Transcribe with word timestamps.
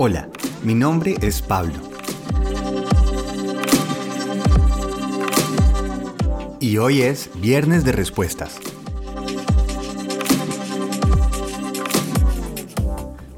Hola, 0.00 0.28
mi 0.62 0.76
nombre 0.76 1.16
es 1.22 1.42
Pablo. 1.42 1.74
Y 6.60 6.78
hoy 6.78 7.02
es 7.02 7.28
Viernes 7.40 7.82
de 7.82 7.90
Respuestas. 7.90 8.60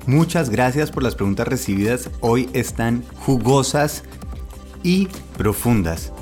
Muchas 0.07 0.51
gracias 0.51 0.91
por 0.91 1.03
las 1.03 1.15
preguntas 1.15 1.49
recibidas. 1.49 2.11
Hoy 2.21 2.51
están 2.53 3.05
jugosas 3.25 4.05
y 4.83 5.09
profundas. 5.39 6.13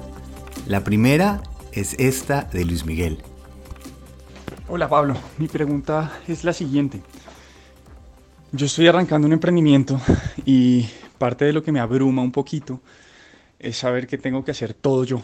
La 0.68 0.84
primera 0.84 1.42
es 1.72 1.94
esta 1.94 2.42
de 2.44 2.64
Luis 2.64 2.86
Miguel. 2.86 3.24
Hola 4.68 4.88
Pablo, 4.88 5.16
mi 5.38 5.48
pregunta 5.48 6.12
es 6.28 6.44
la 6.44 6.52
siguiente. 6.52 7.02
Yo 8.50 8.64
estoy 8.64 8.86
arrancando 8.86 9.26
un 9.26 9.34
emprendimiento 9.34 10.00
y 10.46 10.88
parte 11.18 11.44
de 11.44 11.52
lo 11.52 11.62
que 11.62 11.70
me 11.70 11.80
abruma 11.80 12.22
un 12.22 12.32
poquito 12.32 12.80
es 13.58 13.76
saber 13.76 14.06
que 14.06 14.16
tengo 14.16 14.42
que 14.42 14.52
hacer 14.52 14.72
todo 14.72 15.04
yo. 15.04 15.20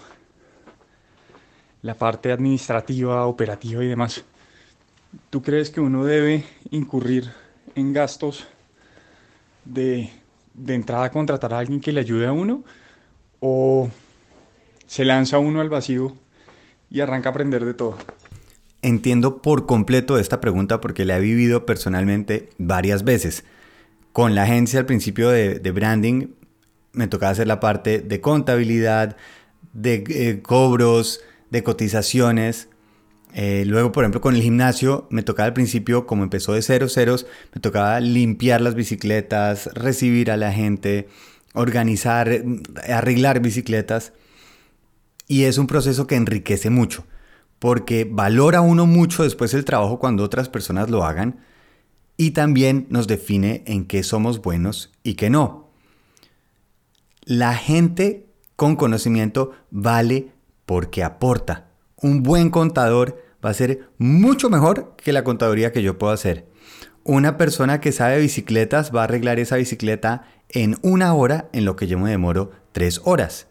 La 1.80 1.95
parte 1.95 2.30
administrativa, 2.30 3.24
operativa 3.24 3.82
y 3.82 3.87
demás. 3.87 4.23
¿Tú 5.30 5.41
crees 5.41 5.70
que 5.70 5.80
uno 5.80 6.05
debe 6.05 6.45
incurrir 6.70 7.32
en 7.74 7.95
gastos 7.95 8.46
de, 9.65 10.10
de 10.52 10.74
entrada 10.74 11.04
a 11.04 11.10
contratar 11.10 11.54
a 11.54 11.60
alguien 11.60 11.80
que 11.80 11.93
le 11.93 12.01
ayude 12.01 12.27
a 12.27 12.32
uno? 12.32 12.62
¿O 13.41 13.88
se 14.87 15.06
lanza 15.06 15.38
uno 15.38 15.62
al 15.62 15.70
vacío 15.70 16.15
y 16.91 17.01
arranca 17.01 17.30
a 17.30 17.32
aprender 17.32 17.65
de 17.65 17.73
todo? 17.73 17.96
Entiendo 18.84 19.41
por 19.41 19.66
completo 19.66 20.19
esta 20.19 20.41
pregunta 20.41 20.80
porque 20.80 21.06
la 21.06 21.16
he 21.16 21.20
vivido 21.20 21.66
personalmente 21.66 22.51
varias 22.59 23.02
veces. 23.02 23.45
Con 24.12 24.34
la 24.34 24.45
agencia 24.45 24.79
al 24.79 24.87
principio 24.87 25.30
de, 25.30 25.59
branding 25.73 26.29
me 26.93 27.09
tocaba 27.09 27.32
hacer 27.32 27.49
la 27.49 27.59
parte 27.59 28.01
de 28.01 28.21
contabilidad, 28.21 29.16
de 29.73 30.05
eh, 30.09 30.43
cobros, 30.43 31.21
de 31.51 31.65
cotizaciones. 31.65 32.68
Eh, 33.32 33.65
luego, 33.66 33.90
por 33.90 34.05
ejemplo, 34.05 34.21
con 34.21 34.37
el 34.37 34.43
gimnasio 34.43 35.09
me 35.10 35.23
tocaba 35.23 35.46
al 35.46 35.55
principio, 35.55 36.07
como 36.07 36.23
empezó 36.23 36.52
de 36.52 36.62
cero 36.62 36.88
ceros, 36.88 37.27
me 37.55 37.60
tocaba 37.60 37.99
limpiar 38.01 38.60
las 38.60 38.74
bicicletas, 38.74 39.71
recibir 39.74 40.30
a 40.30 40.37
la 40.37 40.52
gente, 40.52 41.09
organizar, 41.55 42.30
arreglar 42.87 43.40
bicicletas. 43.40 44.12
Y 45.27 45.45
es 45.45 45.57
un 45.57 45.66
proceso 45.66 46.07
que 46.07 46.16
enriquece 46.16 46.68
mucho 46.68 47.07
porque 47.59 48.09
valora 48.10 48.60
uno 48.60 48.87
mucho 48.87 49.23
después 49.23 49.55
el 49.55 49.65
trabajo 49.65 49.99
cuando 49.99 50.23
otras 50.23 50.49
personas 50.49 50.91
lo 50.91 51.05
hagan 51.05 51.41
y 52.16 52.30
también 52.33 52.87
nos 52.91 53.07
define 53.07 53.63
en 53.66 53.87
qué 53.87 54.02
somos 54.02 54.41
buenos 54.41 54.93
y 55.02 55.15
qué 55.15 55.30
no. 55.30 55.71
La 57.24 57.55
gente 57.55 58.27
con 58.57 58.77
conocimiento 58.77 59.52
vale 59.71 60.33
porque 60.66 61.02
aporta. 61.02 61.69
Un 61.96 62.23
buen 62.23 62.51
contador 62.51 63.23
va 63.45 63.51
a 63.51 63.55
ser 63.55 63.89
mucho 63.99 64.50
mejor 64.50 64.94
que 64.97 65.12
la 65.12 65.25
contaduría 65.25 65.72
que 65.72 65.83
yo 65.83 65.99
puedo 65.99 66.12
hacer. 66.12 66.47
Una 67.03 67.37
persona 67.37 67.81
que 67.81 67.93
sabe 67.93 68.21
bicicletas 68.21 68.94
va 68.94 69.03
a 69.03 69.05
arreglar 69.05 69.39
esa 69.39 69.56
bicicleta 69.56 70.27
en 70.49 70.77
una 70.83 71.15
hora 71.15 71.49
en 71.53 71.65
lo 71.65 71.77
que 71.77 71.87
yo 71.87 71.99
me 71.99 72.11
demoro 72.11 72.53
tres 72.72 73.00
horas. 73.05 73.47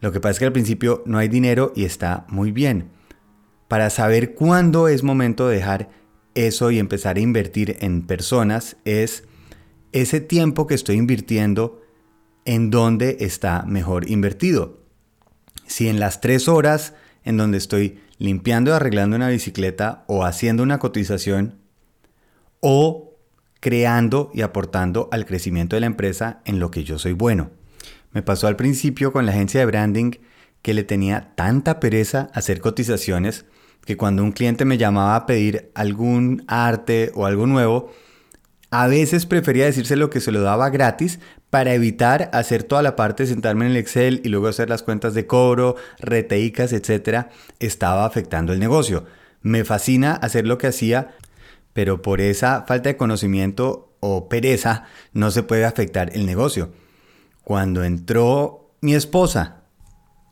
Lo 0.00 0.12
que 0.12 0.20
pasa 0.20 0.32
es 0.32 0.38
que 0.38 0.44
al 0.46 0.52
principio 0.52 1.02
no 1.06 1.18
hay 1.18 1.28
dinero 1.28 1.72
y 1.74 1.84
está 1.84 2.26
muy 2.28 2.52
bien 2.52 2.95
para 3.68 3.90
saber 3.90 4.34
cuándo 4.34 4.88
es 4.88 5.02
momento 5.02 5.48
de 5.48 5.56
dejar 5.56 5.88
eso 6.34 6.70
y 6.70 6.78
empezar 6.78 7.16
a 7.16 7.20
invertir 7.20 7.76
en 7.80 8.06
personas 8.06 8.76
es 8.84 9.24
ese 9.92 10.20
tiempo 10.20 10.66
que 10.66 10.74
estoy 10.74 10.96
invirtiendo 10.96 11.82
en 12.44 12.70
dónde 12.70 13.16
está 13.20 13.62
mejor 13.62 14.08
invertido. 14.10 14.80
Si 15.66 15.88
en 15.88 15.98
las 15.98 16.20
tres 16.20 16.48
horas 16.48 16.94
en 17.24 17.36
donde 17.36 17.58
estoy 17.58 17.98
limpiando 18.18 18.70
y 18.70 18.74
arreglando 18.74 19.16
una 19.16 19.28
bicicleta 19.28 20.04
o 20.06 20.24
haciendo 20.24 20.62
una 20.62 20.78
cotización 20.78 21.58
o 22.60 23.14
creando 23.60 24.30
y 24.32 24.42
aportando 24.42 25.08
al 25.10 25.26
crecimiento 25.26 25.76
de 25.76 25.80
la 25.80 25.86
empresa 25.86 26.40
en 26.44 26.60
lo 26.60 26.70
que 26.70 26.84
yo 26.84 26.98
soy 26.98 27.12
bueno. 27.12 27.50
Me 28.12 28.22
pasó 28.22 28.46
al 28.46 28.56
principio 28.56 29.12
con 29.12 29.26
la 29.26 29.32
agencia 29.32 29.60
de 29.60 29.66
branding 29.66 30.12
que 30.62 30.74
le 30.74 30.84
tenía 30.84 31.32
tanta 31.34 31.80
pereza 31.80 32.30
hacer 32.32 32.60
cotizaciones 32.60 33.44
que 33.86 33.96
cuando 33.96 34.22
un 34.22 34.32
cliente 34.32 34.64
me 34.64 34.78
llamaba 34.78 35.16
a 35.16 35.26
pedir 35.26 35.70
algún 35.74 36.44
arte 36.48 37.12
o 37.14 37.24
algo 37.24 37.46
nuevo, 37.46 37.92
a 38.70 38.88
veces 38.88 39.26
prefería 39.26 39.64
decirse 39.64 39.94
lo 39.94 40.10
que 40.10 40.20
se 40.20 40.32
lo 40.32 40.42
daba 40.42 40.70
gratis 40.70 41.20
para 41.50 41.72
evitar 41.72 42.28
hacer 42.32 42.64
toda 42.64 42.82
la 42.82 42.96
parte 42.96 43.22
de 43.22 43.28
sentarme 43.28 43.64
en 43.64 43.70
el 43.70 43.76
Excel 43.76 44.20
y 44.24 44.28
luego 44.28 44.48
hacer 44.48 44.68
las 44.68 44.82
cuentas 44.82 45.14
de 45.14 45.26
cobro, 45.26 45.76
reteicas, 46.00 46.72
etc. 46.72 47.28
Estaba 47.60 48.04
afectando 48.04 48.52
el 48.52 48.58
negocio. 48.58 49.04
Me 49.40 49.64
fascina 49.64 50.14
hacer 50.14 50.48
lo 50.48 50.58
que 50.58 50.66
hacía, 50.66 51.14
pero 51.72 52.02
por 52.02 52.20
esa 52.20 52.64
falta 52.66 52.88
de 52.88 52.96
conocimiento 52.96 53.94
o 54.00 54.28
pereza 54.28 54.84
no 55.12 55.30
se 55.30 55.44
puede 55.44 55.64
afectar 55.64 56.10
el 56.14 56.26
negocio. 56.26 56.72
Cuando 57.44 57.84
entró 57.84 58.72
mi 58.80 58.96
esposa, 58.96 59.62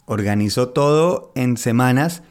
organizó 0.07 0.71
todo 0.71 1.33
en 1.37 1.57
semanas, 1.57 2.25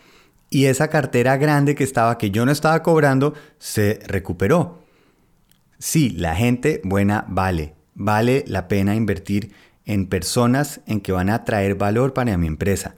y 0.54 0.68
esa 0.68 0.88
cartera 0.90 1.38
grande 1.38 1.74
que 1.74 1.84
estaba, 1.84 2.20
que 2.20 2.30
yo 2.30 2.46
no 2.46 2.52
estaba 2.52 2.84
cobrando, 2.84 3.34
se 3.58 4.00
recuperó. 4.06 4.84
Sí, 5.80 6.12
la 6.12 6.36
gente 6.36 6.80
buena 6.84 7.26
vale. 7.28 7.74
Vale 7.96 8.46
la 8.48 8.68
pena 8.68 8.94
invertir 8.94 9.52
en 9.86 10.06
personas 10.06 10.82
en 10.86 11.02
que 11.02 11.12
van 11.12 11.32
a 11.32 11.44
traer 11.44 11.74
valor 11.74 12.14
para 12.14 12.38
mi 12.38 12.46
empresa. 12.46 12.94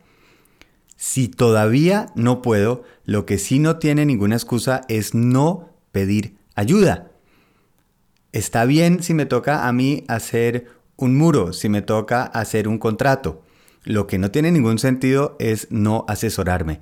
Si 0.98 1.30
todavía 1.30 2.08
no 2.14 2.42
puedo, 2.42 2.84
lo 3.06 3.26
que 3.26 3.38
sí 3.38 3.60
no 3.60 3.78
tiene 3.78 4.06
ninguna 4.06 4.36
excusa 4.36 4.82
es 4.90 5.14
no 5.14 5.70
pedir 5.94 6.36
ayuda. 6.56 7.12
Está 8.34 8.66
bien 8.66 9.02
si 9.02 9.14
me 9.14 9.26
toca 9.26 9.66
a 9.66 9.72
mí 9.72 10.04
hacer 10.10 10.68
un 10.98 11.18
muro, 11.18 11.54
si 11.54 11.70
me 11.70 11.82
toca 11.82 12.24
hacer 12.24 12.68
un 12.68 12.80
contrato. 12.80 13.44
Lo 13.86 14.08
que 14.08 14.18
no 14.18 14.30
tiene 14.30 14.52
ningún 14.52 14.78
sentido 14.78 15.38
es 15.40 15.68
no 15.72 16.04
asesorarme. 16.10 16.82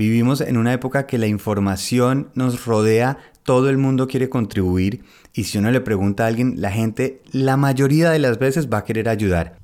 Vivimos 0.00 0.40
en 0.40 0.56
una 0.56 0.72
época 0.72 1.06
que 1.06 1.18
la 1.18 1.26
información 1.26 2.30
nos 2.32 2.64
rodea, 2.64 3.18
todo 3.42 3.68
el 3.68 3.76
mundo 3.76 4.08
quiere 4.08 4.30
contribuir 4.30 5.04
y 5.34 5.44
si 5.44 5.58
uno 5.58 5.70
le 5.70 5.82
pregunta 5.82 6.24
a 6.24 6.28
alguien, 6.28 6.54
la 6.56 6.72
gente 6.72 7.20
la 7.32 7.58
mayoría 7.58 8.08
de 8.08 8.18
las 8.18 8.38
veces 8.38 8.70
va 8.72 8.78
a 8.78 8.84
querer 8.84 9.10
ayudar. 9.10 9.58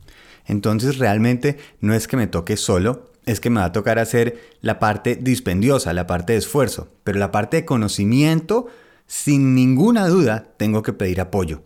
Entonces 0.45 0.99
realmente 0.99 1.57
no 1.81 1.95
es 1.95 2.07
que 2.07 2.19
me 2.19 2.27
toque 2.27 2.59
solo, 2.59 3.11
es 3.25 3.41
que 3.41 3.49
me 3.49 3.61
va 3.61 3.65
a 3.65 3.73
tocar 3.73 3.99
hacer 3.99 4.39
la 4.61 4.79
parte 4.79 5.17
dispendiosa, 5.17 5.95
la 5.95 6.07
parte 6.07 6.35
de 6.35 6.41
esfuerzo, 6.41 6.91
pero 7.03 7.19
la 7.19 7.33
parte 7.33 7.57
de 7.57 7.65
conocimiento, 7.65 8.67
sin 9.07 9.55
ninguna 9.55 10.07
duda, 10.07 10.49
tengo 10.59 10.83
que 10.83 10.93
pedir 10.93 11.23
apoyo. 11.23 11.63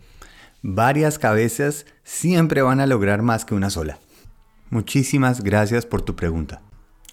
Varias 0.61 1.19
cabezas 1.19 1.85
siempre 2.05 2.61
van 2.61 2.79
a 2.79 2.87
lograr 2.87 3.21
más 3.21 3.43
que 3.43 3.53
una 3.53 3.69
sola. 3.69 3.99
Muchísimas 4.69 5.43
gracias 5.43 5.85
por 5.85 6.03
tu 6.03 6.15
pregunta. 6.15 6.61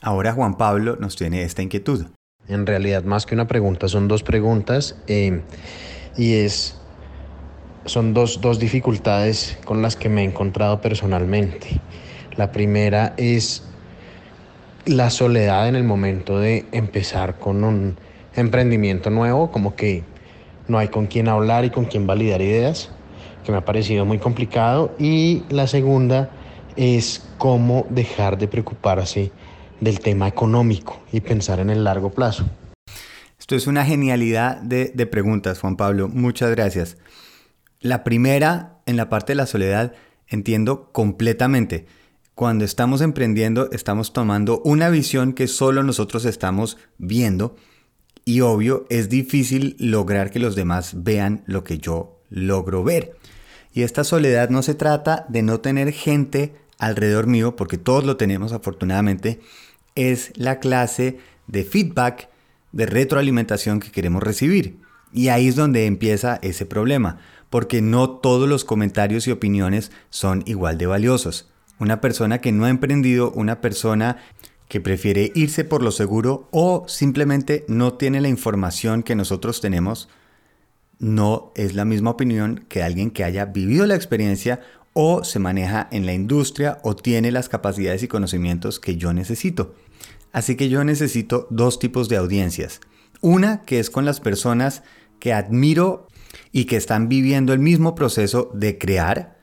Ahora 0.01 0.33
Juan 0.33 0.57
Pablo 0.57 0.97
nos 1.01 1.17
tiene 1.17 1.43
esta 1.43 1.63
inquietud. 1.63 2.07
En 2.47 2.67
realidad, 2.67 3.03
más 3.03 3.27
que 3.27 3.35
una 3.35 3.49
pregunta, 3.49 3.89
son 3.89 4.07
dos 4.07 4.23
preguntas 4.23 4.97
eh, 5.09 5.43
y 6.17 6.35
es, 6.35 6.79
son 7.85 8.15
dos, 8.15 8.41
dos 8.41 8.61
dificultades 8.61 9.59
con 9.65 9.83
las 9.83 9.97
que 9.97 10.09
me 10.09 10.23
he 10.23 10.25
encontrado 10.25 10.81
personalmente. 10.81 11.81
La 12.37 12.53
primera 12.53 13.13
es 13.17 13.65
la 14.87 15.11
soledad 15.11 15.69
en 15.69 15.75
el 15.75 15.85
momento 15.85 16.39
de 16.39 16.65
empezar 16.71 17.39
con 17.39 17.65
un 17.65 17.97
emprendimiento 18.37 19.11
nuevo, 19.11 19.51
como 19.51 19.75
que 19.75 20.05
no 20.69 20.79
hay 20.79 20.89
con 20.89 21.07
quién 21.07 21.29
hablar 21.29 21.65
y 21.65 21.71
con 21.71 21.87
quién 21.87 22.07
validar 22.07 22.41
ideas, 22.41 22.91
que 23.45 23.51
me 23.51 23.59
ha 23.59 23.65
parecido 23.65 24.05
muy 24.05 24.19
complicado. 24.19 24.95
Y 24.99 25.43
la 25.51 25.67
segunda 25.67 26.31
es 26.77 27.29
cómo 27.37 27.85
dejar 27.91 28.39
de 28.39 28.47
preocuparse 28.47 29.33
del 29.81 30.01
tema 30.01 30.29
económico 30.29 31.03
y 31.13 31.21
pensar 31.21 31.61
en 31.61 31.71
el 31.71 31.85
largo 31.85 32.11
plazo. 32.11 32.47
Esto 33.39 33.57
es 33.57 33.67
una 33.67 33.85
genialidad 33.85 34.59
de, 34.59 35.07
preguntas, 35.07 35.61
Juan 35.61 35.77
Pablo. 35.77 36.09
Muchas 36.09 36.51
gracias. 36.51 36.99
La 37.81 38.05
primera, 38.05 38.81
en 38.87 38.97
la 38.97 39.09
parte 39.09 39.33
de 39.33 39.37
la 39.37 39.47
soledad, 39.47 39.95
entiendo 40.27 40.93
completamente. 40.93 41.87
Cuando 42.35 42.65
estamos 42.65 43.01
emprendiendo, 43.01 43.71
estamos 43.73 44.13
tomando 44.13 44.61
una 44.65 44.91
visión 44.91 45.33
que 45.33 45.49
solo 45.49 45.83
nosotros 45.83 46.25
estamos 46.25 46.77
viendo 46.99 47.57
y 48.29 48.43
obvio, 48.43 48.85
es 48.91 49.09
difícil 49.09 49.75
lograr 49.79 50.31
que 50.31 50.39
los 50.39 50.55
demás 50.55 51.03
vean 51.03 51.43
lo 51.47 51.65
que 51.65 51.79
yo 51.79 52.21
logro 52.29 52.85
ver. 52.85 53.17
Y 53.73 53.83
esta 53.83 54.05
soledad 54.05 54.51
no 54.51 54.63
se 54.63 54.75
trata 54.75 55.25
de 55.31 55.43
no 55.43 55.61
tener 55.61 55.93
gente 55.93 56.55
alrededor 56.79 57.27
mío, 57.27 57.57
porque 57.57 57.79
todos 57.79 58.05
lo 58.05 58.19
tenemos 58.19 58.53
afortunadamente, 58.53 59.41
es 59.99 60.33
la 60.37 60.61
clase 60.61 61.19
de 61.47 61.65
feedback, 61.65 62.29
de 62.73 62.87
retroalimentación 62.87 63.81
que 63.81 63.91
queremos 63.91 64.23
recibir. 64.23 64.79
Y 65.13 65.29
ahí 65.29 65.49
es 65.49 65.57
donde 65.57 65.87
empieza 65.87 66.39
ese 66.43 66.67
problema, 66.67 67.19
porque 67.51 67.83
no 67.83 68.11
todos 68.11 68.49
los 68.49 68.65
comentarios 68.65 69.27
y 69.27 69.31
opiniones 69.31 69.91
son 70.11 70.43
igual 70.47 70.79
de 70.79 70.87
valiosos. 70.87 71.51
Una 71.79 72.01
persona 72.01 72.41
que 72.41 72.53
no 72.53 72.65
ha 72.65 72.71
emprendido, 72.71 73.33
una 73.33 73.61
persona 73.61 74.19
que 74.69 74.81
prefiere 74.81 75.33
irse 75.35 75.65
por 75.65 75.83
lo 75.83 75.91
seguro 75.91 76.49
o 76.51 76.85
simplemente 76.89 77.65
no 77.69 77.95
tiene 77.95 78.21
la 78.21 78.29
información 78.29 79.03
que 79.03 79.15
nosotros 79.15 79.61
tenemos, 79.61 80.09
no 80.99 81.53
es 81.55 81.75
la 81.75 81.85
misma 81.85 82.11
opinión 82.11 82.65
que 82.69 82.83
alguien 82.83 83.11
que 83.11 83.25
haya 83.25 83.47
vivido 83.47 83.87
la 83.87 83.95
experiencia 83.95 84.61
o 85.01 85.23
se 85.23 85.39
maneja 85.39 85.87
en 85.93 86.07
la 86.07 86.13
industria 86.13 86.79
o 86.83 86.97
tiene 86.97 87.31
las 87.31 87.49
capacidades 87.49 88.03
y 88.03 88.09
conocimientos 88.09 88.81
que 88.81 88.97
yo 88.97 89.13
necesito. 89.13 89.77
Así 90.33 90.57
que 90.57 90.69
yo 90.69 90.83
necesito 90.83 91.47
dos 91.51 91.79
tipos 91.79 92.09
de 92.09 92.17
audiencias. 92.17 92.81
Una 93.21 93.63
que 93.63 93.79
es 93.79 93.91
con 93.91 94.05
las 94.05 94.19
personas 94.19 94.83
que 95.21 95.33
admiro 95.33 96.09
y 96.51 96.65
que 96.65 96.77
están 96.77 97.09
viviendo 97.09 97.53
el 97.53 97.61
mismo 97.61 97.95
proceso 97.95 98.51
de 98.55 98.77
crear. 98.77 99.39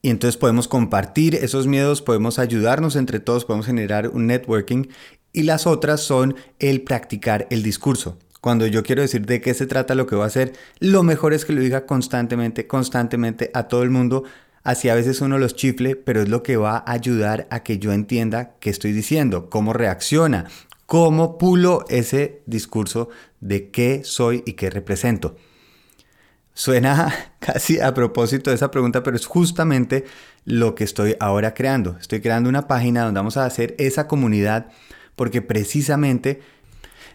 Y 0.00 0.08
entonces 0.08 0.38
podemos 0.38 0.68
compartir 0.68 1.34
esos 1.34 1.66
miedos, 1.66 2.00
podemos 2.00 2.38
ayudarnos 2.38 2.96
entre 2.96 3.20
todos, 3.20 3.44
podemos 3.44 3.66
generar 3.66 4.08
un 4.08 4.26
networking. 4.26 4.86
Y 5.34 5.42
las 5.42 5.66
otras 5.66 6.00
son 6.00 6.34
el 6.60 6.80
practicar 6.80 7.46
el 7.50 7.62
discurso. 7.62 8.16
Cuando 8.40 8.66
yo 8.66 8.82
quiero 8.82 9.02
decir 9.02 9.26
de 9.26 9.42
qué 9.42 9.52
se 9.52 9.66
trata 9.66 9.94
lo 9.94 10.06
que 10.06 10.14
voy 10.14 10.24
a 10.24 10.28
hacer, 10.28 10.54
lo 10.78 11.02
mejor 11.02 11.34
es 11.34 11.44
que 11.44 11.52
lo 11.52 11.60
diga 11.60 11.84
constantemente, 11.84 12.66
constantemente 12.66 13.50
a 13.52 13.68
todo 13.68 13.82
el 13.82 13.90
mundo 13.90 14.24
Así 14.64 14.88
a 14.88 14.94
veces 14.94 15.20
uno 15.20 15.38
los 15.38 15.54
chifle, 15.54 15.94
pero 15.94 16.22
es 16.22 16.30
lo 16.30 16.42
que 16.42 16.56
va 16.56 16.78
a 16.78 16.92
ayudar 16.92 17.46
a 17.50 17.62
que 17.62 17.78
yo 17.78 17.92
entienda 17.92 18.56
qué 18.60 18.70
estoy 18.70 18.92
diciendo, 18.92 19.50
cómo 19.50 19.74
reacciona, 19.74 20.46
cómo 20.86 21.36
pulo 21.36 21.84
ese 21.90 22.42
discurso 22.46 23.10
de 23.40 23.70
qué 23.70 24.00
soy 24.04 24.42
y 24.46 24.54
qué 24.54 24.70
represento. 24.70 25.36
Suena 26.54 27.12
casi 27.40 27.78
a 27.78 27.92
propósito 27.92 28.48
de 28.48 28.56
esa 28.56 28.70
pregunta, 28.70 29.02
pero 29.02 29.16
es 29.16 29.26
justamente 29.26 30.06
lo 30.46 30.74
que 30.74 30.84
estoy 30.84 31.14
ahora 31.20 31.52
creando. 31.52 31.98
Estoy 32.00 32.20
creando 32.20 32.48
una 32.48 32.66
página 32.66 33.04
donde 33.04 33.20
vamos 33.20 33.36
a 33.36 33.44
hacer 33.44 33.74
esa 33.78 34.08
comunidad 34.08 34.68
porque 35.14 35.42
precisamente 35.42 36.40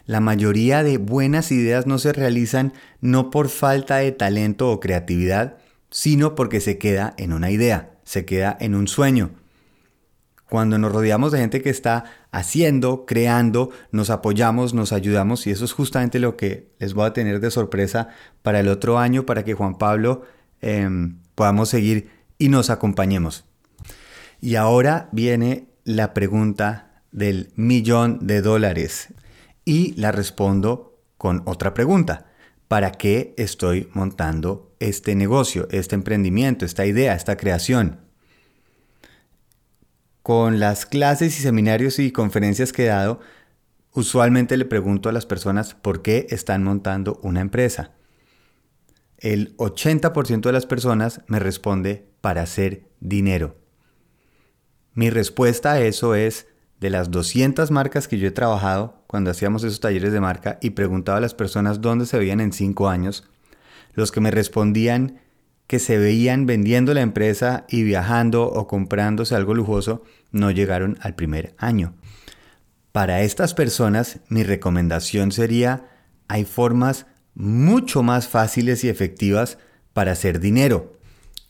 la 0.06 0.20
mayoría 0.20 0.84
de 0.84 1.00
buenas 1.00 1.52
ideas 1.52 1.88
no 1.88 1.98
se 1.98 2.14
realizan 2.14 2.74
no 3.02 3.32
por 3.32 3.50
falta 3.50 3.98
de 3.98 4.12
talento 4.12 4.70
o 4.70 4.80
creatividad, 4.80 5.58
sino 5.90 6.36
porque 6.36 6.62
se 6.62 6.78
queda 6.78 7.14
en 7.18 7.34
una 7.34 7.52
idea, 7.52 7.98
se 8.04 8.26
queda 8.26 8.56
en 8.60 8.76
un 8.76 8.88
sueño. 8.88 9.32
Cuando 10.50 10.80
nos 10.80 10.92
rodeamos 10.92 11.32
de 11.32 11.40
gente 11.40 11.62
que 11.62 11.70
está 11.70 12.06
haciendo, 12.32 13.06
creando, 13.06 13.70
nos 13.92 14.10
apoyamos, 14.10 14.74
nos 14.74 14.94
ayudamos 14.94 15.46
y 15.46 15.52
eso 15.52 15.64
es 15.64 15.74
justamente 15.74 16.18
lo 16.18 16.38
que 16.38 16.72
les 16.80 16.96
voy 16.96 17.06
a 17.06 17.14
tener 17.14 17.40
de 17.40 17.52
sorpresa 17.52 18.10
para 18.42 18.60
el 18.60 18.68
otro 18.68 18.98
año, 18.98 19.28
para 19.28 19.44
que 19.44 19.54
Juan 19.54 19.78
Pablo 19.78 20.24
em, 20.62 21.20
podamos 21.36 21.70
seguir 21.70 22.10
y 22.40 22.50
nos 22.50 22.72
acompañemos. 22.72 23.46
Y 24.42 24.56
ahora 24.56 25.10
viene 25.12 25.68
la 25.84 26.14
pregunta 26.16 27.04
del 27.12 27.52
millón 27.56 28.26
de 28.26 28.42
dólares 28.42 29.10
y 29.66 29.94
la 29.94 30.12
respondo 30.12 31.00
con 31.18 31.44
otra 31.46 31.76
pregunta. 31.76 32.26
¿Para 32.68 32.92
qué 32.92 33.34
estoy 33.38 33.90
montando 33.94 34.69
este 34.80 35.16
negocio, 35.16 35.68
este 35.72 35.96
emprendimiento, 35.96 36.66
esta 36.66 36.86
idea, 36.86 37.14
esta 37.14 37.38
creación. 37.38 38.00
Con 40.24 40.60
las 40.60 40.86
clases 40.86 41.38
y 41.40 41.42
seminarios 41.42 42.00
y 42.00 42.12
conferencias 42.12 42.72
que 42.72 42.86
he 42.86 42.88
dado, 42.90 43.20
usualmente 43.94 44.58
le 44.58 44.66
pregunto 44.66 45.10
a 45.10 45.12
las 45.12 45.26
personas 45.26 45.74
por 45.74 46.02
qué 46.02 46.28
están 46.30 46.64
montando 46.64 47.20
una 47.24 47.42
empresa. 47.42 47.92
El 49.18 49.56
80% 49.58 50.42
de 50.42 50.52
las 50.52 50.66
personas 50.66 51.22
me 51.28 51.40
responde 51.40 52.08
para 52.22 52.42
hacer 52.42 52.88
dinero. 53.00 53.58
Mi 54.94 55.10
respuesta 55.10 55.74
a 55.74 55.82
eso 55.82 56.16
es, 56.16 56.48
de 56.80 56.90
las 56.90 57.12
200 57.12 57.72
marcas 57.72 58.08
que 58.08 58.18
yo 58.18 58.28
he 58.28 58.32
trabajado 58.32 59.04
cuando 59.08 59.32
hacíamos 59.32 59.64
esos 59.64 59.82
talleres 59.82 60.14
de 60.14 60.22
marca 60.22 60.58
y 60.62 60.72
preguntaba 60.72 61.18
a 61.18 61.22
las 61.22 61.34
personas 61.34 61.82
dónde 61.82 62.06
se 62.06 62.18
veían 62.18 62.40
en 62.40 62.54
5 62.54 62.88
años, 62.88 63.29
los 64.00 64.12
que 64.12 64.22
me 64.22 64.32
respondían 64.32 65.20
que 65.68 65.78
se 65.78 66.00
veían 66.00 66.48
vendiendo 66.48 66.96
la 66.96 67.02
empresa 67.02 67.66
y 67.70 67.84
viajando 67.84 68.48
o 68.48 68.66
comprándose 68.66 69.36
algo 69.36 69.54
lujoso 69.54 70.04
no 70.32 70.50
llegaron 70.50 70.98
al 71.02 71.14
primer 71.14 71.54
año. 71.60 71.94
Para 72.92 73.22
estas 73.22 73.54
personas 73.54 74.20
mi 74.30 74.42
recomendación 74.42 75.32
sería 75.32 75.86
hay 76.28 76.46
formas 76.46 77.06
mucho 77.36 78.02
más 78.02 78.28
fáciles 78.28 78.84
y 78.84 78.90
efectivas 78.90 79.60
para 79.94 80.14
hacer 80.14 80.40
dinero, 80.40 80.94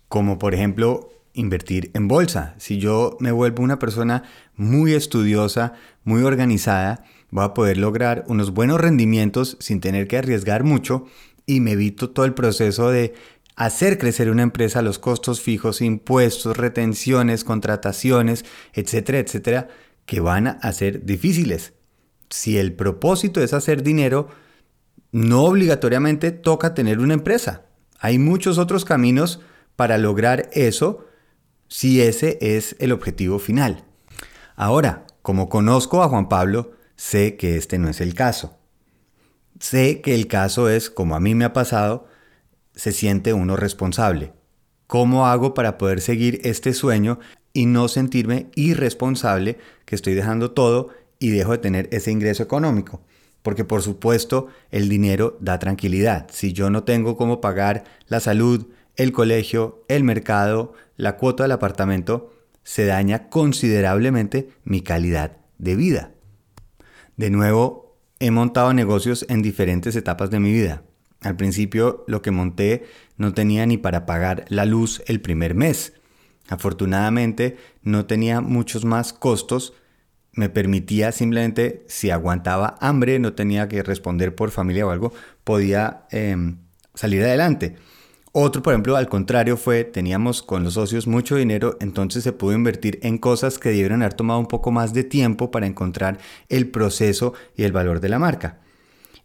como 0.09 0.37
por 0.37 0.53
ejemplo 0.53 1.09
invertir 1.33 1.91
en 1.93 2.09
bolsa. 2.09 2.55
Si 2.57 2.77
yo 2.77 3.15
me 3.21 3.31
vuelvo 3.31 3.63
una 3.63 3.79
persona 3.79 4.23
muy 4.55 4.93
estudiosa, 4.93 5.73
muy 6.03 6.23
organizada, 6.23 7.05
voy 7.31 7.45
a 7.45 7.53
poder 7.53 7.77
lograr 7.77 8.25
unos 8.27 8.51
buenos 8.51 8.81
rendimientos 8.81 9.55
sin 9.59 9.79
tener 9.79 10.07
que 10.07 10.17
arriesgar 10.17 10.63
mucho 10.63 11.05
y 11.49 11.61
me 11.61 11.71
evito 11.71 12.11
todo 12.11 12.27
el 12.27 12.35
proceso 12.35 12.91
de 12.91 13.15
hacer 13.55 13.97
crecer 13.97 14.29
una 14.29 14.43
empresa, 14.43 14.83
los 14.83 14.99
costos 14.99 15.41
fijos, 15.41 15.81
impuestos, 15.81 16.55
retenciones, 16.55 17.43
contrataciones, 17.43 18.45
etcétera, 18.73 19.17
etcétera, 19.17 19.67
que 20.05 20.19
van 20.19 20.45
a 20.47 20.71
ser 20.73 21.05
difíciles. 21.05 21.73
Si 22.29 22.59
el 22.59 22.73
propósito 22.73 23.41
es 23.41 23.53
hacer 23.53 23.81
dinero, 23.81 24.29
no 25.11 25.43
obligatoriamente 25.43 26.29
toca 26.29 26.75
tener 26.75 26.99
una 26.99 27.15
empresa. 27.15 27.63
Hay 27.99 28.19
muchos 28.19 28.59
otros 28.59 28.85
caminos 28.85 29.39
para 29.75 29.97
lograr 29.97 30.51
eso 30.53 31.07
si 31.67 31.99
ese 31.99 32.37
es 32.41 32.75
el 32.77 32.91
objetivo 32.91 33.39
final. 33.39 33.85
Ahora, 34.55 35.07
como 35.23 35.49
conozco 35.49 36.03
a 36.03 36.09
Juan 36.09 36.29
Pablo, 36.29 36.73
sé 36.95 37.37
que 37.37 37.57
este 37.57 37.79
no 37.79 37.89
es 37.89 38.01
el 38.01 38.13
caso 38.13 38.58
sé 39.59 40.01
que 40.01 40.15
el 40.15 40.27
caso 40.27 40.69
es, 40.69 40.89
como 40.89 41.15
a 41.15 41.19
mí 41.19 41.35
me 41.35 41.45
ha 41.45 41.53
pasado, 41.53 42.07
se 42.75 42.91
siente 42.91 43.33
uno 43.33 43.55
responsable. 43.55 44.33
¿Cómo 44.87 45.27
hago 45.27 45.53
para 45.53 45.77
poder 45.77 46.01
seguir 46.01 46.39
este 46.43 46.73
sueño 46.73 47.19
y 47.53 47.65
no 47.65 47.87
sentirme 47.87 48.47
irresponsable 48.55 49.57
que 49.85 49.95
estoy 49.95 50.13
dejando 50.13 50.51
todo 50.51 50.89
y 51.19 51.29
dejo 51.29 51.51
de 51.51 51.57
tener 51.57 51.89
ese 51.91 52.11
ingreso 52.11 52.41
económico? 52.41 53.01
Porque 53.41 53.65
por 53.65 53.81
supuesto 53.81 54.47
el 54.71 54.89
dinero 54.89 55.37
da 55.41 55.59
tranquilidad. 55.59 56.27
Si 56.31 56.53
yo 56.53 56.69
no 56.69 56.83
tengo 56.83 57.17
cómo 57.17 57.41
pagar 57.41 57.83
la 58.07 58.19
salud, 58.19 58.67
el 58.95 59.11
colegio, 59.11 59.83
el 59.87 60.03
mercado, 60.03 60.73
la 60.97 61.17
cuota 61.17 61.43
del 61.43 61.53
apartamento, 61.53 62.33
se 62.63 62.85
daña 62.85 63.29
considerablemente 63.29 64.49
mi 64.63 64.81
calidad 64.81 65.37
de 65.57 65.75
vida. 65.75 66.11
De 67.15 67.29
nuevo, 67.29 67.88
He 68.21 68.31
montado 68.31 68.73
negocios 68.73 69.25
en 69.29 69.41
diferentes 69.41 69.95
etapas 69.95 70.29
de 70.29 70.41
mi 70.41 70.51
vida. 70.51 70.83
Al 71.21 71.37
principio 71.37 72.03
lo 72.05 72.21
que 72.21 72.31
monté 72.31 72.85
no 73.15 73.33
tenía 73.33 73.65
ni 73.65 73.77
para 73.77 74.05
pagar 74.05 74.43
la 74.49 74.65
luz 74.65 75.01
el 75.07 75.21
primer 75.21 75.55
mes. 75.55 75.93
Afortunadamente 76.49 77.57
no 77.81 78.07
tenía 78.07 78.41
muchos 78.41 78.83
más 78.83 79.13
costos. 79.13 79.73
Me 80.33 80.49
permitía 80.49 81.13
simplemente, 81.13 81.85
si 81.87 82.11
aguantaba 82.11 82.75
hambre, 82.81 83.19
no 83.19 83.33
tenía 83.33 83.69
que 83.69 83.83
responder 83.83 84.35
por 84.35 84.51
familia 84.51 84.85
o 84.85 84.91
algo, 84.91 85.13
podía 85.45 86.05
em, 86.11 86.57
salir 86.95 87.23
adelante. 87.23 87.75
Otro, 88.41 88.63
por 88.63 88.71
ejemplo, 88.71 88.95
al 88.95 89.09
contrario, 89.09 89.57
fue, 89.57 89.83
teníamos 89.83 90.41
con 90.41 90.63
los 90.63 90.75
socios 90.75 91.07
mucho 91.07 91.35
dinero, 91.35 91.75
entonces 91.81 92.23
se 92.23 92.31
pudo 92.31 92.53
invertir 92.53 92.97
en 93.03 93.17
cosas 93.17 93.59
que 93.59 93.67
debieron 93.67 94.01
haber 94.01 94.13
tomado 94.13 94.39
un 94.39 94.45
poco 94.45 94.71
más 94.71 94.93
de 94.93 95.03
tiempo 95.03 95.51
para 95.51 95.67
encontrar 95.67 96.19
el 96.47 96.69
proceso 96.69 97.33
y 97.57 97.63
el 97.63 97.73
valor 97.73 97.99
de 97.99 98.07
la 98.07 98.17
marca. 98.17 98.61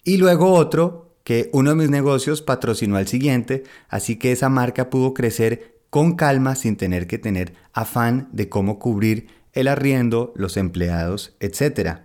Y 0.03 0.17
luego 0.17 0.51
otro, 0.51 1.15
que 1.23 1.49
uno 1.53 1.71
de 1.71 1.77
mis 1.77 1.91
negocios 1.91 2.43
patrocinó 2.43 2.97
al 2.97 3.07
siguiente, 3.07 3.63
así 3.89 4.17
que 4.17 4.33
esa 4.33 4.49
marca 4.49 4.91
pudo 4.91 5.15
crecer 5.15 5.79
con 5.91 6.17
calma 6.17 6.57
sin 6.57 6.75
tener 6.77 7.07
que 7.07 7.19
tener 7.19 7.55
afán 7.73 8.29
de 8.33 8.49
cómo 8.49 8.81
cubrir 8.81 9.29
el 9.53 9.69
arriendo, 9.69 10.33
los 10.35 10.57
empleados, 10.57 11.37
etc. 11.39 11.99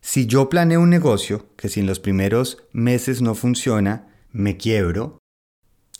Si 0.00 0.24
yo 0.24 0.48
planeo 0.48 0.80
un 0.80 0.88
negocio 0.88 1.44
que 1.56 1.68
si 1.68 1.80
en 1.80 1.86
los 1.86 2.00
primeros 2.00 2.64
meses 2.72 3.20
no 3.20 3.34
funciona, 3.34 4.08
me 4.32 4.56
quiebro, 4.56 5.18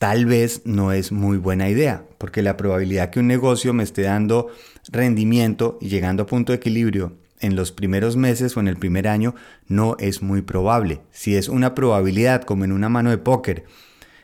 tal 0.04 0.26
vez 0.26 0.60
no 0.66 0.92
es 0.92 1.12
muy 1.12 1.38
buena 1.38 1.70
idea, 1.70 2.04
porque 2.18 2.42
la 2.42 2.58
probabilidad 2.58 3.08
que 3.08 3.20
un 3.20 3.26
negocio 3.26 3.72
me 3.72 3.84
esté 3.84 4.02
dando 4.02 4.48
rendimiento 4.92 5.78
y 5.80 5.88
llegando 5.88 6.24
a 6.24 6.26
punto 6.26 6.52
de 6.52 6.56
equilibrio 6.56 7.16
en 7.40 7.56
los 7.56 7.72
primeros 7.72 8.14
meses 8.14 8.54
o 8.54 8.60
en 8.60 8.68
el 8.68 8.76
primer 8.76 9.08
año 9.08 9.34
no 9.66 9.96
es 9.98 10.20
muy 10.20 10.42
probable. 10.42 11.00
Si 11.10 11.36
es 11.36 11.48
una 11.48 11.74
probabilidad 11.74 12.42
como 12.42 12.64
en 12.64 12.72
una 12.72 12.90
mano 12.90 13.08
de 13.08 13.16
póker, 13.16 13.64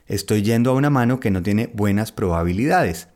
estoy 0.06 0.42
yendo 0.42 0.68
a 0.68 0.74
una 0.74 0.90
mano 0.90 1.18
que 1.18 1.30
no 1.30 1.42
tiene 1.42 1.70
buenas 1.72 2.12
probabilidades. 2.12 3.08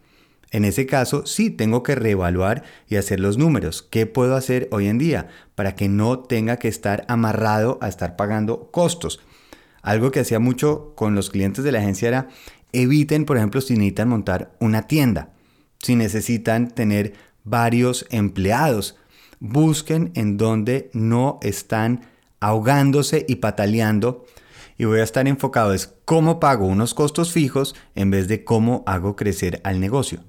En 0.50 0.64
ese 0.64 0.86
caso, 0.86 1.26
sí 1.26 1.50
tengo 1.50 1.82
que 1.82 1.96
reevaluar 1.96 2.62
y 2.88 2.96
hacer 2.96 3.20
los 3.20 3.36
números. 3.36 3.82
¿Qué 3.82 4.06
puedo 4.06 4.36
hacer 4.36 4.68
hoy 4.70 4.86
en 4.88 4.96
día 4.96 5.28
para 5.54 5.74
que 5.74 5.90
no 5.90 6.20
tenga 6.20 6.56
que 6.56 6.68
estar 6.68 7.04
amarrado 7.08 7.76
a 7.82 7.88
estar 7.88 8.16
pagando 8.16 8.70
costos? 8.70 9.20
Algo 9.84 10.10
que 10.10 10.20
hacía 10.20 10.38
mucho 10.38 10.94
con 10.96 11.14
los 11.14 11.28
clientes 11.28 11.62
de 11.62 11.70
la 11.70 11.80
agencia 11.80 12.08
era 12.08 12.28
eviten, 12.72 13.26
por 13.26 13.36
ejemplo, 13.36 13.60
si 13.60 13.74
necesitan 13.74 14.08
montar 14.08 14.56
una 14.58 14.86
tienda, 14.86 15.34
si 15.78 15.94
necesitan 15.94 16.70
tener 16.70 17.12
varios 17.44 18.06
empleados, 18.10 18.96
busquen 19.40 20.10
en 20.14 20.38
donde 20.38 20.90
no 20.94 21.38
están 21.42 22.00
ahogándose 22.40 23.26
y 23.28 23.36
pataleando 23.36 24.24
y 24.78 24.86
voy 24.86 25.00
a 25.00 25.04
estar 25.04 25.28
enfocado 25.28 25.74
es 25.74 25.92
cómo 26.06 26.40
pago 26.40 26.66
unos 26.66 26.94
costos 26.94 27.30
fijos 27.30 27.74
en 27.94 28.10
vez 28.10 28.26
de 28.26 28.42
cómo 28.42 28.84
hago 28.86 29.16
crecer 29.16 29.60
al 29.64 29.80
negocio. 29.80 30.24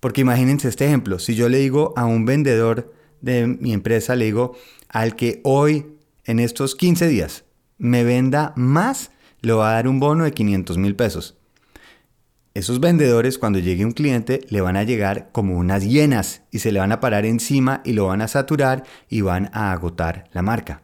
Porque 0.00 0.22
imagínense 0.22 0.68
este 0.68 0.86
ejemplo, 0.86 1.18
si 1.18 1.34
yo 1.34 1.50
le 1.50 1.58
digo 1.58 1.92
a 1.94 2.06
un 2.06 2.24
vendedor 2.24 2.90
de 3.20 3.46
mi 3.46 3.74
empresa, 3.74 4.16
le 4.16 4.24
digo 4.24 4.56
al 4.88 5.14
que 5.14 5.42
hoy 5.44 5.98
en 6.24 6.40
estos 6.40 6.74
15 6.74 7.06
días 7.06 7.44
me 7.82 8.04
venda 8.04 8.52
más, 8.54 9.10
le 9.40 9.52
va 9.54 9.70
a 9.70 9.74
dar 9.74 9.88
un 9.88 9.98
bono 9.98 10.22
de 10.22 10.30
500 10.30 10.78
mil 10.78 10.94
pesos. 10.94 11.36
Esos 12.54 12.78
vendedores 12.78 13.38
cuando 13.38 13.58
llegue 13.58 13.84
un 13.84 13.90
cliente 13.90 14.40
le 14.50 14.60
van 14.60 14.76
a 14.76 14.84
llegar 14.84 15.30
como 15.32 15.58
unas 15.58 15.82
hienas 15.82 16.42
y 16.52 16.60
se 16.60 16.70
le 16.70 16.78
van 16.78 16.92
a 16.92 17.00
parar 17.00 17.26
encima 17.26 17.82
y 17.84 17.94
lo 17.94 18.06
van 18.06 18.20
a 18.22 18.28
saturar 18.28 18.84
y 19.08 19.22
van 19.22 19.50
a 19.52 19.72
agotar 19.72 20.28
la 20.32 20.42
marca. 20.42 20.82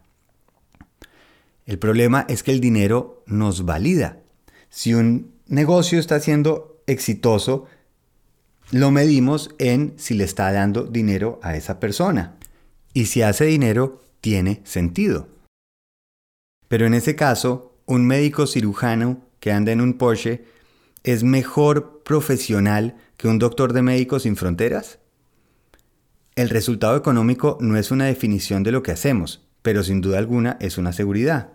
El 1.67 1.79
problema 1.79 2.27
es 2.29 2.43
que 2.43 2.51
el 2.51 2.61
dinero 2.61 3.23
nos 3.27 3.65
valida. 3.65 4.19
Si 4.69 4.93
un 4.93 5.31
negocio 5.47 6.01
está 6.01 6.19
siendo 6.19 6.83
exitoso, 6.89 7.67
lo 8.73 8.91
medimos 8.91 9.51
en 9.61 9.95
si 9.99 10.15
le 10.15 10.25
está 10.25 10.51
dando 10.51 10.83
dinero 10.83 11.39
a 11.45 11.55
esa 11.55 11.79
persona. 11.79 12.35
Y 12.93 13.07
si 13.07 13.23
hace 13.23 13.45
dinero, 13.45 14.03
tiene 14.21 14.63
sentido. 14.65 15.38
Pero 16.69 16.87
en 16.87 16.95
ese 16.95 17.17
caso, 17.17 17.75
un 17.87 18.07
médico 18.07 18.47
cirujano 18.47 19.23
que 19.41 19.53
anda 19.53 19.73
en 19.73 19.81
un 19.81 19.95
Porsche 19.95 20.45
es 21.03 21.25
mejor 21.25 22.03
profesional 22.05 22.97
que 23.17 23.29
un 23.29 23.39
doctor 23.39 23.73
de 23.73 23.83
médicos 23.83 24.23
sin 24.23 24.37
fronteras? 24.37 24.99
El 26.37 26.51
resultado 26.51 26.97
económico 26.97 27.59
no 27.61 27.77
es 27.77 27.91
una 27.91 28.05
definición 28.05 28.63
de 28.63 28.73
lo 28.73 28.83
que 28.83 28.93
hacemos, 28.93 29.47
pero 29.63 29.83
sin 29.83 30.01
duda 30.01 30.19
alguna 30.19 30.57
es 30.61 30.79
una 30.79 30.93
seguridad. 30.93 31.53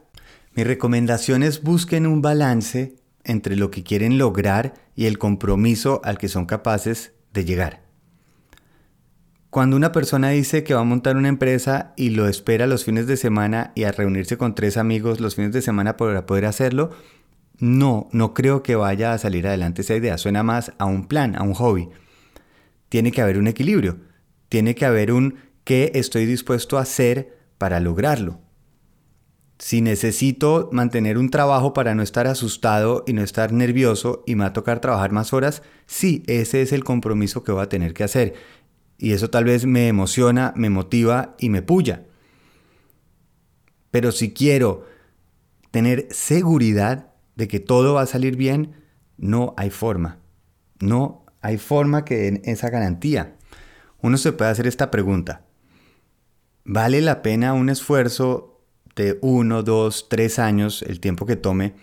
Mi 0.55 0.63
recomendación 0.63 1.41
es 1.41 1.63
busquen 1.63 2.05
un 2.05 2.21
balance 2.21 2.95
entre 3.23 3.55
lo 3.55 3.71
que 3.71 3.83
quieren 3.83 4.17
lograr 4.17 4.73
y 4.95 5.05
el 5.05 5.17
compromiso 5.17 6.01
al 6.03 6.17
que 6.17 6.27
son 6.27 6.45
capaces 6.45 7.13
de 7.31 7.45
llegar. 7.45 7.81
Cuando 9.53 9.77
una 9.77 9.91
persona 9.91 10.29
dice 10.29 10.63
que 10.63 10.73
va 10.73 10.79
a 10.79 10.83
montar 10.83 11.15
una 11.15 11.29
empresa 11.29 11.93
y 11.95 12.09
lo 12.09 12.27
espera 12.27 12.65
los 12.65 12.85
fines 12.85 13.05
de 13.05 13.17
semana 13.17 13.71
y 13.75 13.83
a 13.83 13.91
reunirse 13.91 14.35
con 14.35 14.55
tres 14.55 14.77
amigos 14.77 15.19
los 15.19 15.35
fines 15.35 15.51
de 15.51 15.61
semana 15.61 15.95
para 15.95 16.25
poder 16.25 16.47
hacerlo, 16.47 16.89
no, 17.59 18.09
no 18.11 18.33
creo 18.33 18.63
que 18.63 18.75
vaya 18.75 19.13
a 19.13 19.19
salir 19.19 19.45
adelante 19.45 19.83
esa 19.83 19.93
idea. 19.93 20.17
Suena 20.17 20.41
más 20.41 20.73
a 20.79 20.85
un 20.85 21.07
plan, 21.07 21.35
a 21.35 21.43
un 21.43 21.53
hobby. 21.53 21.89
Tiene 22.89 23.11
que 23.11 23.21
haber 23.21 23.37
un 23.37 23.45
equilibrio. 23.45 23.99
Tiene 24.49 24.73
que 24.73 24.87
haber 24.87 25.11
un 25.11 25.35
qué 25.65 25.91
estoy 25.93 26.25
dispuesto 26.25 26.79
a 26.79 26.81
hacer 26.81 27.37
para 27.59 27.79
lograrlo. 27.79 28.39
Si 29.59 29.81
necesito 29.81 30.69
mantener 30.71 31.19
un 31.19 31.29
trabajo 31.29 31.73
para 31.73 31.93
no 31.93 32.01
estar 32.01 32.25
asustado 32.25 33.03
y 33.05 33.13
no 33.13 33.21
estar 33.21 33.53
nervioso 33.53 34.23
y 34.25 34.33
me 34.33 34.45
va 34.45 34.47
a 34.47 34.53
tocar 34.53 34.79
trabajar 34.79 35.11
más 35.11 35.31
horas, 35.31 35.61
sí, 35.85 36.23
ese 36.25 36.63
es 36.63 36.73
el 36.73 36.83
compromiso 36.83 37.43
que 37.43 37.51
voy 37.51 37.61
a 37.61 37.69
tener 37.69 37.93
que 37.93 38.03
hacer. 38.03 38.33
Y 39.03 39.11
eso 39.11 39.29
tal 39.29 39.43
vez 39.43 39.65
me 39.65 39.89
emociona, 39.89 40.53
me 40.55 40.69
motiva 40.69 41.35
y 41.37 41.49
me 41.49 41.61
puya. 41.61 42.05
Pero 43.91 44.13
si 44.13 44.31
quiero 44.31 44.85
tener 45.71 46.07
seguridad 46.09 47.11
de 47.35 47.49
que 47.49 47.59
todo 47.59 47.95
va 47.95 48.03
a 48.03 48.05
salir 48.05 48.37
bien, 48.37 48.77
no 49.17 49.55
hay 49.57 49.71
forma. 49.71 50.19
No 50.79 51.25
hay 51.41 51.57
forma 51.57 52.05
que 52.05 52.15
den 52.15 52.41
esa 52.45 52.69
garantía. 52.69 53.35
Uno 54.01 54.15
se 54.15 54.31
puede 54.31 54.51
hacer 54.51 54.67
esta 54.67 54.89
pregunta. 54.89 55.41
¿Vale 56.63 57.01
la 57.01 57.21
pena 57.21 57.51
un 57.51 57.67
esfuerzo 57.67 58.61
de 58.95 59.19
uno, 59.21 59.63
dos, 59.63 60.07
tres 60.09 60.39
años, 60.39 60.81
el 60.81 61.01
tiempo 61.01 61.25
que 61.25 61.35
tome, 61.35 61.75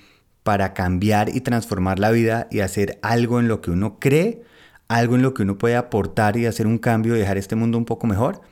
para 0.43 0.73
cambiar 0.73 1.37
y 1.37 1.43
transformar 1.43 1.99
la 1.99 2.12
vida 2.12 2.49
y 2.50 2.61
hacer 2.61 2.99
algo 3.03 3.41
en 3.41 3.49
lo 3.49 3.61
que 3.61 3.73
uno 3.73 3.99
cree, 4.00 4.43
algo 4.90 5.16
en 5.16 5.23
lo 5.23 5.35
que 5.35 5.42
uno 5.42 5.56
puede 5.56 5.76
aportar 5.76 6.37
y 6.37 6.47
hacer 6.47 6.66
un 6.66 6.78
cambio 6.78 7.16
y 7.16 7.18
dejar 7.18 7.38
este 7.38 7.56
mundo 7.56 7.78
un 7.78 7.85
poco 7.85 8.06
mejor? 8.06 8.42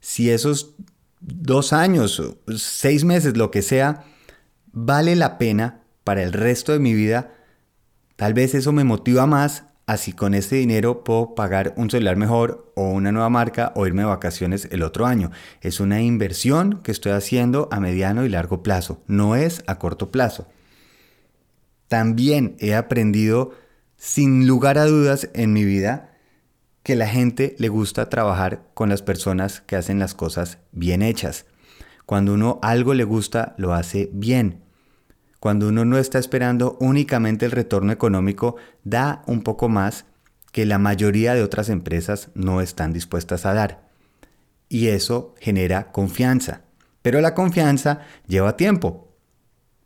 Si 0.00 0.30
esos 0.30 0.74
dos 1.20 1.72
años, 1.72 2.22
seis 2.56 3.04
meses, 3.04 3.36
lo 3.36 3.50
que 3.50 3.62
sea, 3.62 4.04
vale 4.72 5.16
la 5.16 5.38
pena 5.38 5.80
para 6.04 6.22
el 6.22 6.32
resto 6.32 6.72
de 6.72 6.78
mi 6.78 6.94
vida, 6.94 7.32
tal 8.16 8.34
vez 8.34 8.54
eso 8.54 8.72
me 8.72 8.84
motiva 8.84 9.26
más 9.26 9.64
Así 9.86 10.12
con 10.12 10.34
este 10.34 10.56
dinero 10.56 11.04
puedo 11.04 11.36
pagar 11.36 11.72
un 11.76 11.88
celular 11.88 12.16
mejor 12.16 12.72
o 12.74 12.90
una 12.90 13.12
nueva 13.12 13.30
marca 13.30 13.72
o 13.76 13.86
irme 13.86 14.02
de 14.02 14.08
vacaciones 14.08 14.66
el 14.72 14.82
otro 14.82 15.06
año. 15.06 15.30
Es 15.60 15.78
una 15.78 16.02
inversión 16.02 16.80
que 16.82 16.90
estoy 16.90 17.12
haciendo 17.12 17.68
a 17.70 17.78
mediano 17.78 18.24
y 18.24 18.28
largo 18.28 18.64
plazo, 18.64 19.00
no 19.06 19.36
es 19.36 19.62
a 19.68 19.78
corto 19.78 20.10
plazo. 20.10 20.48
También 21.86 22.56
he 22.58 22.74
aprendido 22.74 23.52
sin 23.96 24.46
lugar 24.46 24.78
a 24.78 24.86
dudas 24.86 25.30
en 25.34 25.52
mi 25.52 25.64
vida 25.64 26.12
que 26.82 26.96
la 26.96 27.08
gente 27.08 27.56
le 27.58 27.68
gusta 27.68 28.08
trabajar 28.08 28.62
con 28.74 28.88
las 28.88 29.02
personas 29.02 29.60
que 29.60 29.76
hacen 29.76 29.98
las 29.98 30.14
cosas 30.14 30.58
bien 30.72 31.02
hechas. 31.02 31.46
Cuando 32.04 32.34
uno 32.34 32.60
algo 32.62 32.94
le 32.94 33.04
gusta, 33.04 33.54
lo 33.58 33.74
hace 33.74 34.08
bien 34.12 34.66
cuando 35.46 35.68
uno 35.68 35.84
no 35.84 35.96
está 35.96 36.18
esperando 36.18 36.76
únicamente 36.80 37.44
el 37.44 37.52
retorno 37.52 37.92
económico, 37.92 38.56
da 38.82 39.22
un 39.26 39.42
poco 39.42 39.68
más 39.68 40.04
que 40.50 40.66
la 40.66 40.78
mayoría 40.78 41.34
de 41.34 41.44
otras 41.44 41.68
empresas 41.68 42.30
no 42.34 42.60
están 42.60 42.92
dispuestas 42.92 43.46
a 43.46 43.54
dar. 43.54 43.88
Y 44.68 44.88
eso 44.88 45.36
genera 45.38 45.92
confianza. 45.92 46.62
Pero 47.00 47.20
la 47.20 47.34
confianza 47.34 48.00
lleva 48.26 48.56
tiempo. 48.56 49.14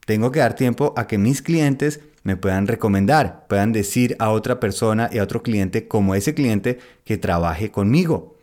Tengo 0.07 0.33
que 0.33 0.41
dar 0.41 0.55
tiempo 0.55 0.95
a 0.97 1.07
que 1.07 1.19
mis 1.19 1.43
clientes 1.43 2.01
me 2.23 2.37
puedan 2.37 2.67
recomendar, 2.67 3.47
puedan 3.49 3.73
decir 3.73 4.17
a 4.19 4.31
otra 4.31 4.61
persona 4.61 5.09
y 5.13 5.19
a 5.19 5.23
otro 5.23 5.43
cliente 5.43 5.89
como 5.89 6.15
ese 6.15 6.35
cliente 6.35 6.79
que 7.05 7.19
trabaje 7.19 7.71
conmigo. 7.71 8.37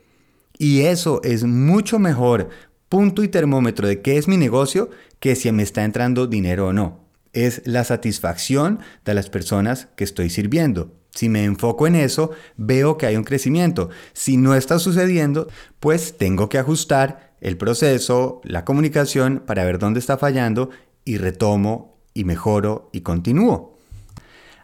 Y 0.57 0.81
eso 0.81 1.22
es 1.24 1.43
mucho 1.43 2.00
mejor 2.00 2.50
punto 2.89 3.24
y 3.24 3.27
termómetro 3.27 3.88
de 3.88 4.01
qué 4.01 4.17
es 4.17 4.27
mi 4.27 4.38
negocio 4.38 4.89
que 5.19 5.36
si 5.36 5.51
me 5.51 5.63
está 5.63 5.84
entrando 5.84 6.27
dinero 6.27 6.67
o 6.67 6.74
no 6.74 7.07
es 7.38 7.62
la 7.65 7.84
satisfacción 7.84 8.79
de 9.05 9.13
las 9.13 9.29
personas 9.29 9.89
que 9.96 10.03
estoy 10.03 10.29
sirviendo. 10.29 10.93
Si 11.12 11.29
me 11.29 11.43
enfoco 11.43 11.88
en 11.88 11.96
eso, 11.96 12.31
veo 12.57 12.98
que 12.98 13.05
hay 13.05 13.15
un 13.15 13.24
crecimiento. 13.24 13.89
Si 14.13 14.38
no 14.38 14.55
está 14.55 14.79
sucediendo, 14.79 15.48
pues 15.79 16.17
tengo 16.17 16.50
que 16.50 16.57
ajustar 16.57 17.36
el 17.41 17.57
proceso, 17.57 18.41
la 18.43 18.65
comunicación 18.65 19.43
para 19.46 19.63
ver 19.65 19.77
dónde 19.77 20.00
está 20.00 20.17
fallando 20.17 20.69
y 21.05 21.17
retomo 21.17 21.97
y 22.17 22.24
mejoro 22.24 22.89
y 22.91 23.01
continúo. 23.01 23.77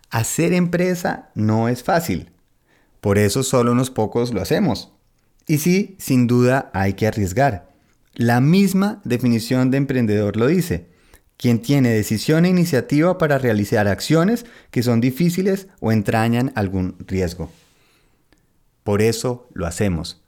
Hacer 0.09 0.53
empresa 0.53 1.29
no 1.35 1.69
es 1.69 1.83
fácil. 1.83 2.31
Por 3.01 3.17
eso 3.17 3.43
solo 3.43 3.71
unos 3.71 3.89
pocos 3.89 4.33
lo 4.33 4.41
hacemos. 4.41 4.91
Y 5.47 5.59
sí, 5.59 5.95
sin 5.99 6.27
duda 6.27 6.71
hay 6.73 6.93
que 6.93 7.07
arriesgar. 7.07 7.69
La 8.15 8.41
misma 8.41 9.01
definición 9.03 9.71
de 9.71 9.77
emprendedor 9.77 10.37
lo 10.37 10.47
dice 10.47 10.93
quien 11.37 11.61
tiene 11.61 11.89
decisión 11.89 12.45
e 12.45 12.49
iniciativa 12.49 13.17
para 13.17 13.37
realizar 13.37 13.87
acciones 13.87 14.45
que 14.71 14.83
son 14.83 15.01
difíciles 15.01 15.67
o 15.79 15.91
entrañan 15.91 16.53
algún 16.55 16.95
riesgo. 17.05 17.51
Por 18.83 19.01
eso 19.01 19.49
lo 19.53 19.65
hacemos, 19.65 20.21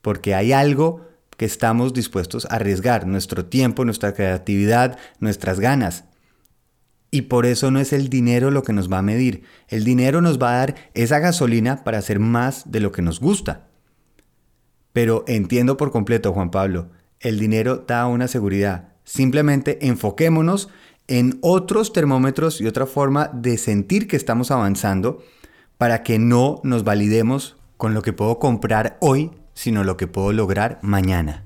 porque 0.00 0.34
hay 0.34 0.52
algo 0.52 1.06
que 1.36 1.44
estamos 1.44 1.92
dispuestos 1.92 2.46
a 2.46 2.56
arriesgar, 2.56 3.06
nuestro 3.06 3.44
tiempo, 3.44 3.84
nuestra 3.84 4.14
creatividad, 4.14 4.98
nuestras 5.18 5.60
ganas. 5.60 6.04
Y 7.12 7.22
por 7.22 7.46
eso 7.46 7.70
no 7.70 7.78
es 7.78 7.92
el 7.92 8.08
dinero 8.08 8.50
lo 8.50 8.64
que 8.64 8.72
nos 8.72 8.90
va 8.90 8.98
a 8.98 9.02
medir, 9.02 9.44
el 9.68 9.84
dinero 9.84 10.20
nos 10.20 10.42
va 10.42 10.54
a 10.54 10.56
dar 10.56 10.74
esa 10.94 11.20
gasolina 11.20 11.84
para 11.84 11.98
hacer 11.98 12.18
más 12.18 12.72
de 12.72 12.80
lo 12.80 12.90
que 12.90 13.02
nos 13.02 13.20
gusta. 13.20 13.68
Pero 14.92 15.22
entiendo 15.28 15.76
por 15.76 15.92
completo, 15.92 16.32
Juan 16.32 16.50
Pablo, 16.50 16.90
el 17.20 17.38
dinero 17.38 17.84
da 17.86 18.06
una 18.06 18.26
seguridad, 18.26 18.92
Simplemente 19.04 19.86
enfoquémonos 19.86 20.68
en 21.08 21.38
otros 21.42 21.92
termómetros 21.92 22.60
y 22.60 22.66
otra 22.66 22.86
forma 22.86 23.30
de 23.32 23.58
sentir 23.58 24.06
que 24.06 24.16
estamos 24.16 24.50
avanzando 24.50 25.22
para 25.76 26.02
que 26.02 26.18
no 26.18 26.60
nos 26.62 26.84
validemos 26.84 27.56
con 27.76 27.94
lo 27.94 28.02
que 28.02 28.12
puedo 28.12 28.38
comprar 28.38 28.98
hoy, 29.00 29.32
sino 29.54 29.82
lo 29.82 29.96
que 29.96 30.06
puedo 30.06 30.32
lograr 30.32 30.78
mañana. 30.82 31.44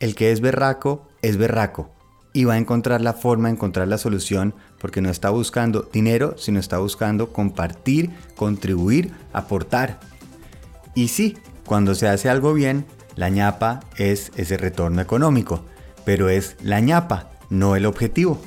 El 0.00 0.14
que 0.14 0.32
es 0.32 0.40
berraco 0.40 1.08
es 1.22 1.36
berraco 1.36 1.94
y 2.32 2.44
va 2.44 2.54
a 2.54 2.58
encontrar 2.58 3.00
la 3.00 3.12
forma, 3.12 3.50
encontrar 3.50 3.88
la 3.88 3.98
solución, 3.98 4.54
porque 4.78 5.00
no 5.00 5.10
está 5.10 5.30
buscando 5.30 5.88
dinero, 5.92 6.34
sino 6.38 6.58
está 6.58 6.78
buscando 6.78 7.32
compartir, 7.32 8.10
contribuir, 8.36 9.12
aportar. 9.32 10.00
Y 10.94 11.08
sí, 11.08 11.36
cuando 11.66 11.94
se 11.94 12.08
hace 12.08 12.28
algo 12.28 12.54
bien, 12.54 12.86
la 13.16 13.28
ñapa 13.28 13.80
es 13.98 14.32
ese 14.36 14.56
retorno 14.56 15.02
económico 15.02 15.64
pero 16.04 16.28
es 16.28 16.56
la 16.62 16.80
ñapa, 16.80 17.30
no 17.50 17.76
el 17.76 17.86
objetivo. 17.86 18.40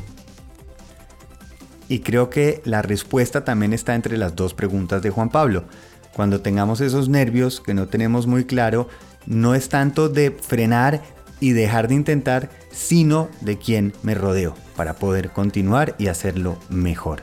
Y 1.88 2.00
creo 2.00 2.30
que 2.30 2.62
la 2.66 2.82
respuesta 2.82 3.46
también 3.46 3.74
está 3.74 3.96
entre 3.96 4.18
las 4.18 4.36
dos 4.36 4.54
preguntas 4.54 5.02
de 5.02 5.12
Juan 5.12 5.30
Pablo. 5.30 5.66
Cuando 6.14 6.42
tengamos 6.42 6.82
esos 6.82 7.10
nervios 7.10 7.62
que 7.62 7.74
no 7.74 7.88
tenemos 7.88 8.26
muy 8.26 8.46
claro, 8.46 8.88
no 9.28 9.54
es 9.54 9.70
tanto 9.70 10.10
de 10.10 10.32
frenar 10.32 11.02
y 11.40 11.52
dejar 11.52 11.88
de 11.88 11.96
intentar, 11.96 12.50
sino 12.72 13.30
de 13.42 13.58
quién 13.58 13.94
me 14.04 14.16
rodeo 14.16 14.56
para 14.76 14.96
poder 14.96 15.32
continuar 15.32 15.96
y 15.98 16.08
hacerlo 16.08 16.58
mejor. 16.70 17.22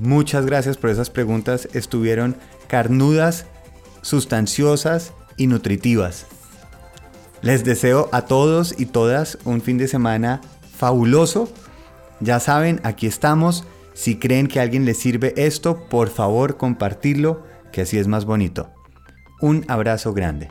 Muchas 0.00 0.46
gracias 0.46 0.76
por 0.76 0.90
esas 0.90 1.10
preguntas, 1.10 1.68
estuvieron 1.72 2.36
carnudas, 2.66 3.46
sustanciosas 4.02 5.12
y 5.36 5.46
nutritivas. 5.46 6.26
Les 7.42 7.64
deseo 7.64 8.08
a 8.12 8.22
todos 8.22 8.74
y 8.78 8.86
todas 8.86 9.38
un 9.44 9.60
fin 9.60 9.78
de 9.78 9.86
semana 9.86 10.40
fabuloso. 10.76 11.48
Ya 12.20 12.40
saben, 12.40 12.80
aquí 12.84 13.06
estamos. 13.06 13.64
Si 13.92 14.18
creen 14.18 14.48
que 14.48 14.58
a 14.58 14.62
alguien 14.62 14.84
les 14.84 14.98
sirve 14.98 15.34
esto, 15.36 15.88
por 15.88 16.08
favor 16.08 16.56
compartirlo, 16.56 17.44
que 17.70 17.82
así 17.82 17.98
es 17.98 18.08
más 18.08 18.24
bonito. 18.24 18.70
Un 19.40 19.64
abrazo 19.68 20.12
grande. 20.14 20.48